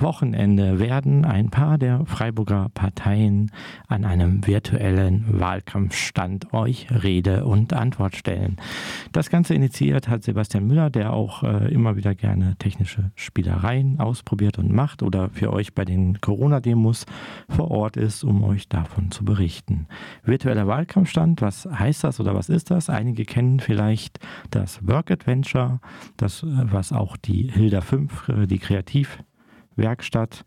Wochenende 0.00 0.78
werden 0.78 1.24
ein 1.24 1.50
paar 1.50 1.78
der 1.78 2.04
Freiburger 2.06 2.70
Parteien 2.74 3.50
an 3.86 4.04
einem 4.04 4.46
virtuellen 4.46 5.40
Wahlkampfstand 5.40 6.52
euch 6.52 6.86
Rede 6.90 7.44
und 7.44 7.72
Antwort 7.72 8.16
stellen. 8.16 8.56
Das 9.12 9.30
Ganze 9.30 9.54
initiiert 9.54 10.08
hat 10.08 10.22
Sebastian 10.22 10.66
Müller, 10.66 10.90
der 10.90 11.12
auch 11.12 11.42
äh, 11.42 11.72
immer 11.72 11.96
wieder 11.96 12.14
gerne 12.14 12.56
technische 12.58 13.10
Spielereien 13.14 14.00
ausprobiert 14.00 14.58
und 14.58 14.72
macht 14.72 15.02
oder 15.02 15.30
für 15.30 15.52
euch 15.52 15.74
bei 15.74 15.84
den 15.84 16.20
Corona-Demos 16.20 17.06
vor 17.48 17.70
Ort 17.70 17.96
ist, 17.96 18.24
um 18.24 18.44
euch 18.44 18.68
davon 18.68 19.10
zu 19.10 19.24
berichten. 19.24 19.86
Virtueller 20.24 20.66
Wahlkampfstand, 20.66 21.42
was 21.42 21.66
heißt 21.66 22.04
das 22.04 22.20
oder 22.20 22.34
was 22.34 22.48
ist 22.48 22.70
das? 22.70 22.90
Einige 22.90 23.24
kennen 23.24 23.60
vielleicht 23.60 24.20
das 24.50 24.86
Work 24.86 25.10
Adventure, 25.10 25.80
das, 26.16 26.42
äh, 26.42 26.46
was 26.46 26.92
auch 26.92 27.16
die 27.16 27.50
Hilda 27.50 27.80
5, 27.80 28.28
äh, 28.28 28.46
die 28.46 28.58
Kreativwerkstatt 29.78 30.44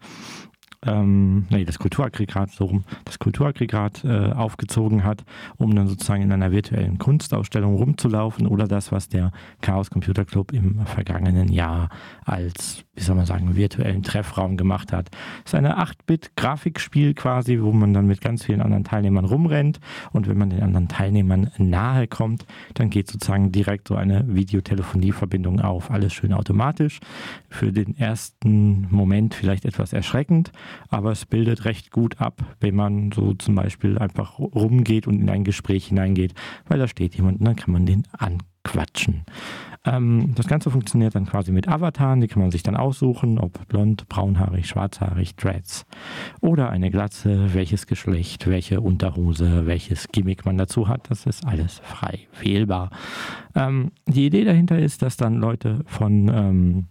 ähm, 0.86 1.46
nee, 1.50 1.64
das 1.64 1.78
Kulturaggregat, 1.78 2.52
so 2.52 2.66
rum, 2.66 2.84
das 3.06 3.20
Kulturaggregat 3.20 4.04
äh, 4.04 4.32
aufgezogen 4.32 5.04
hat, 5.04 5.24
um 5.58 5.76
dann 5.76 5.88
sozusagen 5.88 6.24
in 6.24 6.32
einer 6.32 6.52
virtuellen 6.52 6.98
Kunstausstellung 6.98 7.76
rumzulaufen 7.76 8.48
oder 8.48 8.68
das, 8.68 8.92
was 8.92 9.08
der 9.08 9.32
Chaos 9.62 9.92
Computer 9.92 10.26
Club 10.26 10.52
im 10.52 10.86
vergangenen 10.88 11.50
Jahr 11.50 11.90
als, 12.26 12.84
wie 12.96 13.04
soll 13.04 13.16
man 13.16 13.28
sagen, 13.28 13.56
virtuellen 13.56 14.02
Treffraum 14.02 14.58
gemacht 14.58 14.92
hat. 14.92 15.10
Das 15.44 15.54
ist 15.54 15.56
eine 15.56 15.78
8-Bit-Grafikspiel 15.78 17.14
quasi, 17.14 17.62
wo 17.62 17.72
man 17.72 17.94
dann 17.94 18.08
mit 18.08 18.22
ganz 18.22 18.46
vielen 18.46 18.62
anderen 18.62 18.84
Teilnehmern 18.84 19.26
rumrennt 19.26 19.80
und 20.12 20.28
wenn 20.28 20.38
man 20.38 20.50
den 20.50 20.64
anderen 20.64 20.88
Teilnehmern 20.88 21.52
nahe 21.58 22.08
kommt, 22.08 22.46
dann 22.74 22.90
geht 22.90 23.08
sozusagen 23.08 23.52
direkt 23.52 23.88
so 23.88 23.96
eine 23.96 24.26
Videotelefonieverbindung 24.28 25.62
auf. 25.62 25.92
Alles 25.92 26.14
schön 26.14 26.34
automatisch. 26.34 27.00
Für 27.50 27.72
den 27.72 27.96
ersten 27.98 28.88
Moment 28.90 29.36
vielleicht 29.36 29.66
etwas 29.66 29.94
erschreckend, 29.94 30.52
aber 30.90 31.12
es 31.12 31.26
bildet 31.26 31.66
recht 31.66 31.92
gut 31.92 32.20
ab, 32.20 32.42
wenn 32.60 32.76
man 32.76 33.12
so 33.12 33.34
zum 33.34 33.56
Beispiel 33.56 33.98
einfach 33.98 34.40
rumgeht 34.40 35.08
und 35.08 35.20
in 35.20 35.30
ein 35.30 35.44
Gespräch 35.44 35.88
hineingeht, 35.88 36.34
weil 36.68 36.80
da 36.80 36.88
steht 36.88 37.16
jemand 37.16 37.40
und 37.40 37.46
dann 37.46 37.56
kann 37.56 37.74
man 37.74 37.86
den 37.86 38.04
anquatschen. 38.18 39.26
Ähm, 39.84 40.34
das 40.36 40.48
Ganze 40.48 40.70
funktioniert 40.70 41.16
dann 41.16 41.26
quasi 41.26 41.52
mit 41.52 41.68
Avataren, 41.68 42.22
die 42.22 42.28
kann 42.28 42.42
man 42.42 42.52
sich 42.52 42.62
dann 42.62 42.76
aussuchen, 42.76 43.40
ob 43.40 43.68
blond, 43.68 44.08
braunhaarig, 44.10 44.68
schwarzhaarig, 44.68 45.36
Dreads 45.36 45.86
oder 46.40 46.70
eine 46.70 46.92
Glatze, 46.92 47.54
welches 47.54 47.88
Geschlecht, 47.88 48.46
welche 48.48 48.80
Unterhose, 48.80 49.66
welches 49.66 50.08
Gimmick 50.10 50.46
man 50.46 50.58
dazu 50.58 50.88
hat, 50.88 51.10
das 51.10 51.26
ist 51.26 51.48
alles 51.48 51.80
frei 51.80 52.20
wählbar. 52.40 52.92
Ähm, 53.56 53.92
die 54.06 54.28
Idee 54.28 54.44
dahinter 54.44 54.78
ist, 54.78 55.02
dass 55.02 55.18
dann 55.18 55.38
Leute 55.38 55.80
von 55.88 56.30
ähm, 56.32 56.88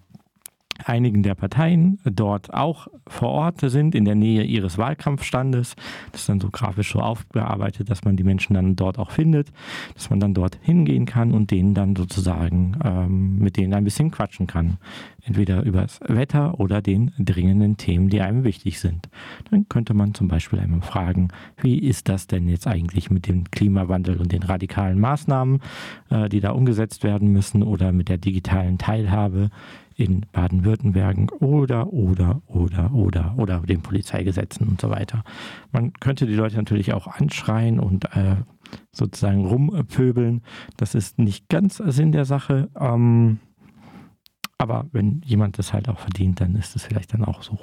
einigen 0.85 1.23
der 1.23 1.35
Parteien 1.35 1.99
dort 2.05 2.53
auch 2.55 2.89
vor 3.07 3.31
Ort 3.31 3.61
sind, 3.61 3.95
in 3.95 4.05
der 4.05 4.15
Nähe 4.15 4.45
ihres 4.45 4.79
Wahlkampfstandes. 4.79 5.77
Das 6.13 6.23
ist 6.23 6.29
dann 6.29 6.41
so 6.41 6.51
grafisch 6.51 6.93
so 6.93 7.01
aufgearbeitet, 7.01 7.91
dass 7.91 8.05
man 8.05 8.17
die 8.17 8.25
Menschen 8.25 8.55
dann 8.55 8.77
dort 8.77 8.99
auch 8.99 9.11
findet, 9.11 9.49
dass 9.95 10.11
man 10.11 10.21
dann 10.21 10.35
dort 10.35 10.59
hingehen 10.63 11.07
kann 11.07 11.33
und 11.33 11.51
denen 11.51 11.75
dann 11.75 11.97
sozusagen 11.97 12.77
ähm, 12.85 13.39
mit 13.39 13.57
denen 13.57 13.75
ein 13.75 13.85
bisschen 13.85 14.11
quatschen 14.11 14.47
kann. 14.47 14.79
Entweder 15.23 15.63
über 15.63 15.83
das 15.83 16.01
Wetter 16.07 16.59
oder 16.59 16.81
den 16.81 17.13
dringenden 17.19 17.77
Themen, 17.77 18.09
die 18.09 18.23
einem 18.23 18.45
wichtig 18.45 18.81
sind. 18.81 19.09
Dann 19.51 19.69
könnte 19.69 19.93
man 19.93 20.15
zum 20.15 20.29
Beispiel 20.29 20.59
einmal 20.59 20.81
fragen, 20.81 21.29
wie 21.61 21.79
ist 21.79 22.09
das 22.09 22.27
denn 22.27 22.49
jetzt 22.49 22.67
eigentlich 22.67 23.11
mit 23.11 23.27
dem 23.29 23.45
Klimawandel 23.51 24.17
und 24.17 24.33
den 24.33 24.43
radikalen 24.43 24.99
Maßnahmen, 24.99 25.61
äh, 26.09 26.29
die 26.29 26.41
da 26.41 26.53
umgesetzt 26.53 27.05
werden 27.05 27.33
müssen 27.33 27.63
oder 27.63 27.93
mit 27.93 28.09
der 28.09 28.19
digitalen 28.19 28.79
Teilhabe 28.79 29.51
in 30.01 30.27
Baden-Württemberg 30.33 31.31
oder, 31.43 31.93
oder, 31.93 32.41
oder, 32.47 32.93
oder, 32.95 33.35
oder 33.37 33.61
den 33.61 33.83
Polizeigesetzen 33.83 34.67
und 34.67 34.81
so 34.81 34.89
weiter. 34.91 35.23
Man 35.73 35.93
könnte 35.93 36.27
die 36.27 36.35
Leute 36.35 36.57
natürlich 36.57 36.93
auch 36.95 37.07
anschreien 37.07 37.79
und 37.79 38.07
äh, 38.17 38.37
sozusagen 38.93 39.47
rumpöbeln. 39.47 40.43
Das 40.77 40.95
ist 40.95 41.19
nicht 41.19 41.49
ganz 41.49 41.77
Sinn 41.77 42.13
der 42.13 42.25
Sache. 42.25 42.71
Ähm, 42.79 43.41
aber 44.57 44.87
wenn 44.93 45.21
jemand 45.25 45.59
das 45.59 45.73
halt 45.73 45.89
auch 45.89 45.99
verdient, 45.99 46.41
dann 46.41 46.55
ist 46.55 46.77
es 46.77 46.85
vielleicht 46.85 47.13
dann 47.13 47.25
auch 47.25 47.43
so. 47.43 47.59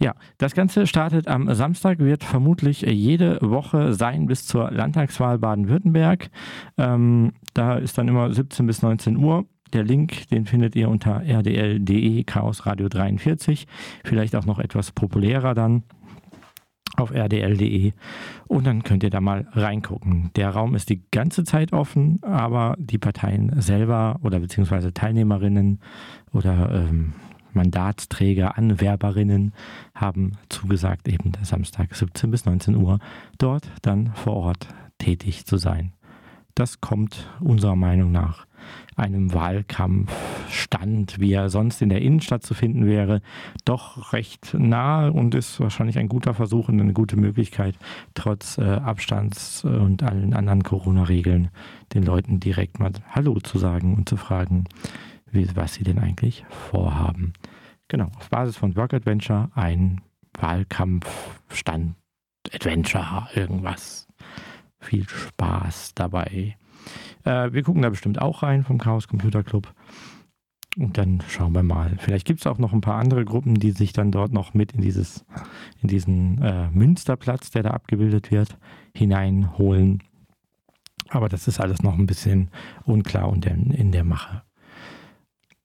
Ja, 0.00 0.14
das 0.38 0.54
Ganze 0.54 0.86
startet 0.86 1.28
am 1.28 1.52
Samstag, 1.54 1.98
wird 1.98 2.24
vermutlich 2.24 2.80
jede 2.80 3.38
Woche 3.42 3.92
sein 3.92 4.26
bis 4.26 4.46
zur 4.46 4.70
Landtagswahl 4.70 5.38
Baden-Württemberg. 5.38 6.30
Ähm, 6.78 7.32
da 7.54 7.76
ist 7.76 7.98
dann 7.98 8.08
immer 8.08 8.32
17 8.32 8.66
bis 8.66 8.82
19 8.82 9.16
Uhr. 9.16 9.46
Der 9.72 9.84
Link, 9.84 10.28
den 10.28 10.46
findet 10.46 10.74
ihr 10.76 10.88
unter 10.88 11.22
rdl.de 11.22 12.24
Chaos 12.24 12.66
Radio 12.66 12.88
43. 12.88 13.66
Vielleicht 14.04 14.34
auch 14.34 14.46
noch 14.46 14.58
etwas 14.58 14.92
populärer 14.92 15.54
dann 15.54 15.84
auf 16.96 17.12
rdl.de 17.12 17.92
und 18.48 18.66
dann 18.66 18.82
könnt 18.82 19.02
ihr 19.02 19.10
da 19.10 19.20
mal 19.20 19.46
reingucken. 19.52 20.30
Der 20.36 20.50
Raum 20.50 20.74
ist 20.74 20.88
die 20.88 21.02
ganze 21.10 21.44
Zeit 21.44 21.72
offen, 21.72 22.22
aber 22.22 22.74
die 22.78 22.98
Parteien 22.98 23.60
selber 23.60 24.18
oder 24.22 24.40
beziehungsweise 24.40 24.92
Teilnehmerinnen 24.92 25.80
oder 26.32 26.70
ähm, 26.72 27.14
Mandatsträger, 27.52 28.56
Anwerberinnen 28.56 29.52
haben 29.94 30.32
zugesagt, 30.48 31.08
eben 31.08 31.32
Samstag 31.42 31.94
17 31.94 32.30
bis 32.30 32.44
19 32.44 32.76
Uhr 32.76 32.98
dort 33.38 33.70
dann 33.82 34.12
vor 34.14 34.34
Ort 34.34 34.68
tätig 34.98 35.46
zu 35.46 35.56
sein. 35.56 35.92
Das 36.54 36.80
kommt 36.80 37.28
unserer 37.40 37.76
Meinung 37.76 38.12
nach 38.12 38.46
einem 38.96 39.32
Wahlkampfstand, 39.32 41.18
wie 41.18 41.32
er 41.32 41.48
sonst 41.48 41.80
in 41.80 41.88
der 41.88 42.02
Innenstadt 42.02 42.42
zu 42.42 42.54
finden 42.54 42.86
wäre, 42.86 43.22
doch 43.64 44.12
recht 44.12 44.54
nahe 44.54 45.12
und 45.12 45.34
ist 45.34 45.60
wahrscheinlich 45.60 45.98
ein 45.98 46.08
guter 46.08 46.34
Versuch 46.34 46.68
und 46.68 46.80
eine 46.80 46.92
gute 46.92 47.16
Möglichkeit, 47.16 47.76
trotz 48.14 48.58
äh, 48.58 48.62
Abstands- 48.64 49.64
und 49.64 50.02
allen 50.02 50.34
anderen 50.34 50.62
Corona-Regeln 50.62 51.48
den 51.94 52.02
Leuten 52.02 52.40
direkt 52.40 52.78
mal 52.78 52.92
Hallo 53.10 53.38
zu 53.40 53.58
sagen 53.58 53.94
und 53.94 54.08
zu 54.08 54.16
fragen, 54.16 54.64
wie, 55.30 55.48
was 55.54 55.74
sie 55.74 55.84
denn 55.84 55.98
eigentlich 55.98 56.44
vorhaben. 56.48 57.32
Genau, 57.88 58.10
auf 58.16 58.28
Basis 58.28 58.56
von 58.56 58.76
Work 58.76 58.94
Adventure 58.94 59.50
ein 59.54 60.00
Wahlkampfstand, 60.38 61.96
Adventure, 62.52 63.28
irgendwas. 63.34 64.06
Viel 64.80 65.08
Spaß 65.08 65.94
dabei. 65.94 66.56
Äh, 67.24 67.52
wir 67.52 67.62
gucken 67.62 67.82
da 67.82 67.90
bestimmt 67.90 68.20
auch 68.20 68.42
rein 68.42 68.64
vom 68.64 68.78
Chaos 68.78 69.08
Computer 69.08 69.42
Club. 69.42 69.72
Und 70.76 70.98
dann 70.98 71.22
schauen 71.28 71.52
wir 71.52 71.62
mal. 71.62 71.96
Vielleicht 71.98 72.26
gibt 72.26 72.40
es 72.40 72.46
auch 72.46 72.58
noch 72.58 72.72
ein 72.72 72.80
paar 72.80 72.98
andere 72.98 73.24
Gruppen, 73.24 73.56
die 73.56 73.72
sich 73.72 73.92
dann 73.92 74.12
dort 74.12 74.32
noch 74.32 74.54
mit 74.54 74.72
in 74.72 74.80
dieses, 74.80 75.24
in 75.82 75.88
diesen 75.88 76.40
äh, 76.42 76.70
Münsterplatz, 76.70 77.50
der 77.50 77.64
da 77.64 77.70
abgebildet 77.70 78.30
wird, 78.30 78.56
hineinholen. 78.94 80.02
Aber 81.08 81.28
das 81.28 81.48
ist 81.48 81.60
alles 81.60 81.82
noch 81.82 81.98
ein 81.98 82.06
bisschen 82.06 82.50
unklar 82.84 83.28
und 83.28 83.46
in, 83.46 83.72
in 83.72 83.90
der 83.90 84.04
Mache. 84.04 84.42